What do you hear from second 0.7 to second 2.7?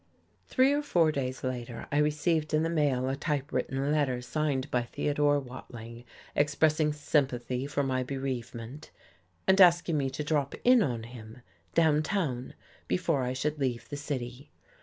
or four days later I received in